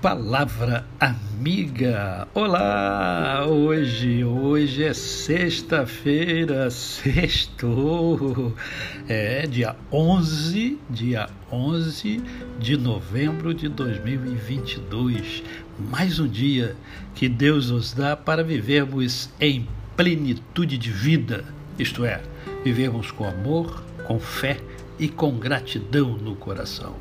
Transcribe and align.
Palavra 0.00 0.86
amiga. 1.00 2.28
Olá! 2.32 3.44
Hoje, 3.48 4.22
hoje 4.22 4.84
é 4.84 4.94
sexta-feira, 4.94 6.70
sextou. 6.70 8.54
É 9.08 9.44
dia 9.48 9.74
11, 9.90 10.78
dia 10.88 11.28
11 11.50 12.22
de 12.60 12.76
novembro 12.76 13.52
de 13.52 13.68
2022. 13.68 15.42
Mais 15.90 16.20
um 16.20 16.28
dia 16.28 16.76
que 17.16 17.28
Deus 17.28 17.72
nos 17.72 17.92
dá 17.92 18.16
para 18.16 18.44
vivermos 18.44 19.28
em 19.40 19.66
plenitude 19.96 20.78
de 20.78 20.92
vida, 20.92 21.44
isto 21.76 22.04
é, 22.04 22.20
vivermos 22.62 23.10
com 23.10 23.24
amor, 23.24 23.82
com 24.06 24.20
fé 24.20 24.58
e 24.98 25.08
com 25.08 25.38
gratidão 25.38 26.16
no 26.16 26.34
coração. 26.34 26.96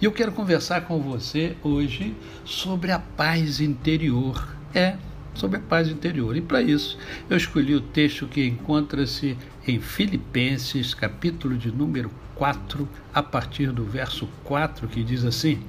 E 0.00 0.04
eu 0.04 0.12
quero 0.12 0.32
conversar 0.32 0.82
com 0.82 1.00
você 1.00 1.56
hoje 1.62 2.14
sobre 2.44 2.92
a 2.92 2.98
paz 2.98 3.60
interior. 3.60 4.56
É, 4.74 4.96
sobre 5.34 5.58
a 5.58 5.60
paz 5.60 5.88
interior. 5.88 6.36
E 6.36 6.40
para 6.40 6.62
isso, 6.62 6.98
eu 7.28 7.36
escolhi 7.36 7.74
o 7.74 7.80
texto 7.80 8.26
que 8.26 8.46
encontra-se 8.46 9.36
em 9.66 9.80
Filipenses, 9.80 10.94
capítulo 10.94 11.56
de 11.56 11.70
número 11.70 12.10
4, 12.34 12.88
a 13.14 13.22
partir 13.22 13.70
do 13.72 13.84
verso 13.84 14.28
4, 14.44 14.88
que 14.88 15.02
diz 15.02 15.24
assim: 15.24 15.60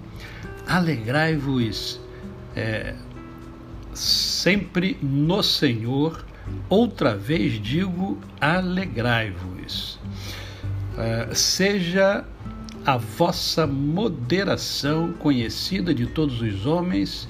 Alegrai-vos 0.68 2.00
é, 2.56 2.96
sempre 3.94 4.98
no 5.02 5.42
Senhor, 5.44 6.26
outra 6.70 7.16
vez 7.16 7.62
digo, 7.62 8.20
alegrai-vos. 8.40 10.00
É, 10.98 11.34
seja 11.34 12.24
a 12.86 12.98
vossa 12.98 13.66
moderação 13.66 15.14
conhecida 15.14 15.94
de 15.94 16.06
todos 16.06 16.42
os 16.42 16.66
homens, 16.66 17.28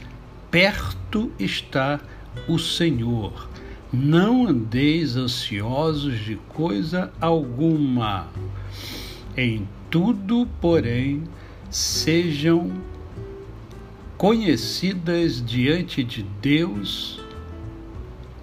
perto 0.50 1.32
está 1.40 2.00
o 2.48 2.58
Senhor. 2.58 3.50
Não 3.92 4.48
andeis 4.48 5.16
ansiosos 5.16 6.20
de 6.20 6.36
coisa 6.50 7.12
alguma. 7.22 8.28
Em 9.38 9.68
tudo, 9.90 10.48
porém, 10.60 11.24
sejam 11.70 12.72
conhecidas 14.18 15.44
diante 15.46 16.04
de 16.04 16.24
Deus 16.42 17.22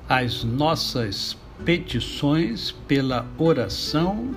as 0.09 0.45
nossas 0.45 1.37
petições 1.65 2.71
pela 2.87 3.27
oração 3.39 4.35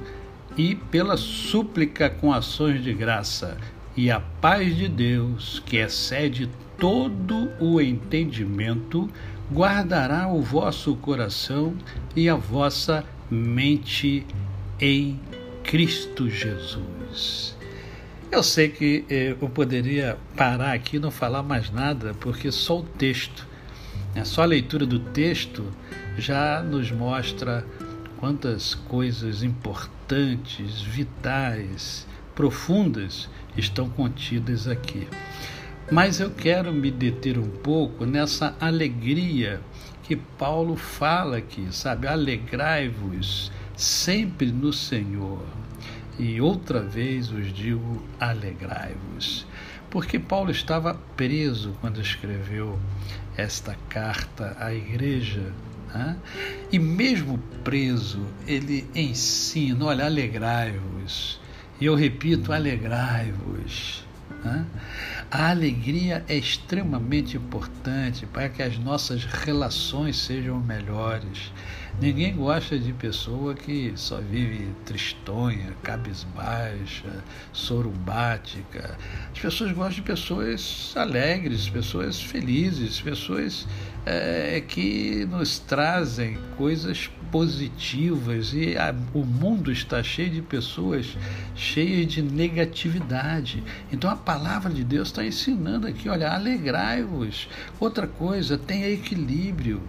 e 0.58 0.76
pela 0.76 1.18
súplica 1.18 2.10
com 2.10 2.32
ações 2.32 2.84
de 2.84 2.94
graça, 2.94 3.58
e 3.96 4.10
a 4.10 4.20
paz 4.20 4.76
de 4.76 4.88
Deus, 4.88 5.62
que 5.66 5.78
excede 5.78 6.50
todo 6.78 7.52
o 7.60 7.80
entendimento, 7.80 9.10
guardará 9.52 10.28
o 10.28 10.42
vosso 10.42 10.96
coração 10.96 11.76
e 12.16 12.28
a 12.28 12.36
vossa 12.36 13.04
mente 13.30 14.26
em 14.80 15.20
Cristo 15.64 16.30
Jesus. 16.30 17.56
Eu 18.32 18.42
sei 18.42 18.70
que 18.70 19.06
eh, 19.10 19.36
eu 19.40 19.50
poderia 19.50 20.18
parar 20.36 20.74
aqui 20.74 20.96
e 20.96 21.00
não 21.00 21.12
falar 21.12 21.44
mais 21.44 21.70
nada, 21.70 22.16
porque 22.20 22.52
só 22.52 22.80
o 22.80 22.84
texto, 22.84 23.48
né, 24.16 24.26
só 24.26 24.42
a 24.42 24.46
leitura 24.46 24.88
do 24.88 25.00
texto 25.00 25.64
já 26.18 26.64
nos 26.64 26.92
mostra 26.92 27.64
quantas 28.24 28.74
coisas 28.74 29.44
importantes, 29.44 30.82
vitais, 30.82 32.08
profundas 32.34 33.30
estão 33.58 33.90
contidas 33.90 34.66
aqui. 34.66 35.10
Mas 35.92 36.22
eu 36.22 36.32
quero 36.32 36.72
me 36.72 36.90
deter 36.90 37.38
um 37.38 37.50
pouco 37.50 38.06
nessa 38.06 38.56
alegria 38.62 39.60
que 40.04 40.16
Paulo 40.16 40.78
fala 40.78 41.36
aqui, 41.36 41.68
sabe? 41.70 42.08
Alegrai-vos 42.08 43.52
sempre 43.76 44.54
no 44.54 44.72
Senhor. 44.72 45.44
E 46.18 46.40
outra 46.40 46.80
vez 46.80 47.30
os 47.30 47.52
digo: 47.52 48.02
alegrai-vos. 48.22 49.46
Porque 49.90 50.18
Paulo 50.18 50.50
estava 50.50 50.94
preso 51.18 51.76
quando 51.82 52.00
escreveu 52.00 52.80
esta 53.36 53.76
carta 53.90 54.56
à 54.62 54.74
igreja 54.74 55.52
né? 55.94 56.18
E 56.72 56.80
mesmo 56.80 57.38
preso, 57.64 58.26
ele 58.48 58.88
ensina: 58.96 59.86
olha, 59.86 60.06
alegrai-vos. 60.06 61.40
E 61.80 61.86
eu 61.86 61.96
repito: 61.96 62.52
alegrai-vos. 62.52 64.04
Né? 64.44 64.66
A 65.32 65.50
alegria 65.50 66.26
é 66.28 66.36
extremamente 66.36 67.38
importante 67.38 68.26
para 68.26 68.50
que 68.50 68.62
as 68.62 68.78
nossas 68.78 69.24
relações 69.24 70.18
sejam 70.18 70.60
melhores. 70.60 71.52
Ninguém 72.02 72.36
gosta 72.36 72.78
de 72.78 72.92
pessoa 72.92 73.54
que 73.54 73.94
só 73.96 74.20
vive 74.20 74.68
tristonha, 74.84 75.74
cabisbaixa, 75.84 77.24
sorumbática. 77.54 78.98
As 79.32 79.40
pessoas 79.40 79.72
gostam 79.72 79.96
de 79.96 80.02
pessoas 80.02 80.94
alegres, 80.96 81.70
pessoas 81.70 82.22
felizes, 82.22 83.00
pessoas 83.00 83.68
é, 84.06 84.62
que 84.68 85.26
nos 85.30 85.60
trazem 85.60 86.38
coisas 86.58 87.10
positivas 87.32 88.54
e 88.54 88.78
a, 88.78 88.94
o 89.14 89.24
mundo 89.24 89.72
está 89.72 90.04
cheio 90.04 90.30
de 90.30 90.42
pessoas 90.42 91.16
cheias 91.56 92.08
de 92.08 92.22
negatividade. 92.22 93.64
Então 93.92 94.10
a 94.10 94.16
palavra 94.16 94.74
de 94.74 94.84
Deus 94.84 95.08
está 95.08 95.24
ensinando 95.24 95.88
aqui, 95.88 96.10
olha, 96.10 96.32
alegrai-vos. 96.32 97.48
Outra 97.80 98.08
coisa, 98.08 98.58
tenha 98.58 98.90
equilíbrio. 98.90 99.82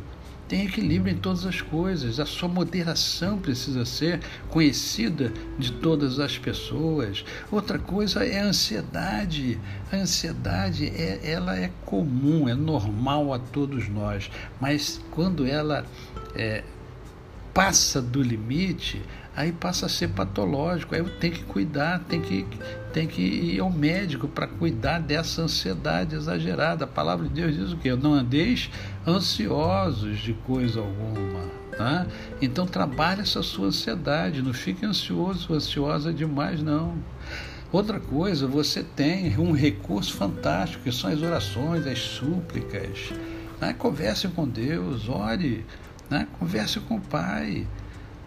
Tem 0.54 0.66
equilíbrio 0.66 1.12
em 1.12 1.18
todas 1.18 1.44
as 1.44 1.60
coisas. 1.60 2.20
A 2.20 2.24
sua 2.24 2.48
moderação 2.48 3.40
precisa 3.40 3.84
ser 3.84 4.20
conhecida 4.50 5.32
de 5.58 5.72
todas 5.72 6.20
as 6.20 6.38
pessoas. 6.38 7.24
Outra 7.50 7.76
coisa 7.76 8.24
é 8.24 8.38
a 8.38 8.44
ansiedade. 8.44 9.58
A 9.90 9.96
ansiedade 9.96 10.86
é, 10.86 11.18
ela 11.28 11.58
é 11.58 11.72
comum, 11.84 12.48
é 12.48 12.54
normal 12.54 13.34
a 13.34 13.38
todos 13.40 13.88
nós, 13.88 14.30
mas 14.60 15.00
quando 15.10 15.44
ela 15.44 15.84
é, 16.36 16.62
passa 17.54 18.02
do 18.02 18.20
limite, 18.20 19.00
aí 19.34 19.52
passa 19.52 19.86
a 19.86 19.88
ser 19.88 20.08
patológico. 20.08 20.94
Aí 20.94 21.00
eu 21.00 21.08
tenho 21.08 21.32
que 21.32 21.44
cuidar, 21.44 22.00
tem 22.00 22.20
que, 22.20 22.44
tem 22.92 23.06
que 23.06 23.22
ir 23.22 23.60
ao 23.60 23.70
médico 23.70 24.26
para 24.26 24.48
cuidar 24.48 25.00
dessa 25.00 25.42
ansiedade 25.42 26.16
exagerada. 26.16 26.84
A 26.84 26.88
palavra 26.88 27.28
de 27.28 27.34
Deus 27.34 27.54
diz 27.54 27.72
o 27.72 27.76
quê? 27.76 27.94
Não 27.94 28.12
andeis 28.12 28.68
ansiosos 29.06 30.18
de 30.18 30.32
coisa 30.32 30.80
alguma. 30.80 31.54
Tá? 31.76 32.06
Então 32.40 32.66
trabalhe 32.66 33.22
essa 33.22 33.42
sua 33.42 33.66
ansiedade, 33.66 34.42
não 34.42 34.52
fique 34.52 34.84
ansioso, 34.86 35.52
ansiosa 35.54 36.12
demais, 36.12 36.62
não. 36.62 36.96
Outra 37.72 37.98
coisa, 37.98 38.46
você 38.46 38.84
tem 38.84 39.36
um 39.36 39.50
recurso 39.50 40.14
fantástico, 40.14 40.84
que 40.84 40.92
são 40.92 41.10
as 41.10 41.20
orações, 41.20 41.84
as 41.84 41.98
súplicas. 41.98 43.10
Né? 43.60 43.72
Converse 43.72 44.28
com 44.28 44.46
Deus, 44.46 45.08
ore, 45.08 45.66
né? 46.10 46.26
converse 46.38 46.80
com 46.80 46.96
o 46.96 47.00
Pai 47.00 47.66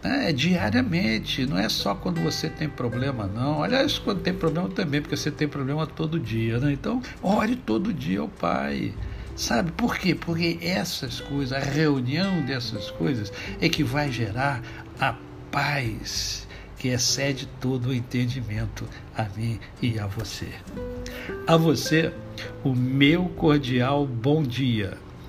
né, 0.03 0.31
diariamente, 0.31 1.45
não 1.45 1.57
é 1.57 1.67
só 1.69 1.95
quando 1.95 2.21
você 2.21 2.49
tem 2.49 2.69
problema, 2.69 3.27
não. 3.27 3.63
Aliás, 3.63 3.97
quando 3.97 4.21
tem 4.21 4.33
problema 4.33 4.69
também, 4.69 5.01
porque 5.01 5.17
você 5.17 5.31
tem 5.31 5.47
problema 5.47 5.85
todo 5.85 6.19
dia, 6.19 6.59
né? 6.59 6.71
Então, 6.71 7.01
ore 7.21 7.55
todo 7.55 7.93
dia 7.93 8.21
ao 8.21 8.27
Pai. 8.27 8.93
Sabe 9.35 9.71
por 9.71 9.97
quê? 9.97 10.15
Porque 10.15 10.57
essas 10.61 11.19
coisas, 11.21 11.53
a 11.53 11.59
reunião 11.59 12.41
dessas 12.45 12.89
coisas 12.91 13.31
é 13.61 13.69
que 13.69 13.83
vai 13.83 14.11
gerar 14.11 14.61
a 14.99 15.15
paz 15.51 16.47
que 16.77 16.89
excede 16.89 17.47
todo 17.59 17.89
o 17.89 17.93
entendimento 17.93 18.85
a 19.15 19.25
mim 19.35 19.59
e 19.81 19.99
a 19.99 20.07
você. 20.07 20.49
A 21.45 21.57
você, 21.57 22.13
o 22.63 22.73
meu 22.73 23.25
cordial 23.29 24.05
bom 24.05 24.43
dia. 24.43 24.97